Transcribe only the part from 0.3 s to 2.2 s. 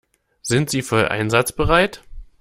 Sind Sie voll einsatzbereit?